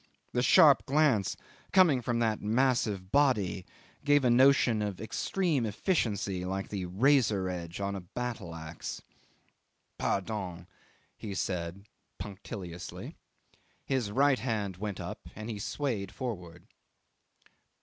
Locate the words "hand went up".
14.39-15.29